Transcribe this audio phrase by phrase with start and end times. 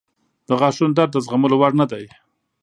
[0.47, 2.05] •د غاښونو درد د زغملو وړ نه دی.